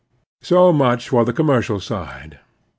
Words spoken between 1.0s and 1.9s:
for the commercial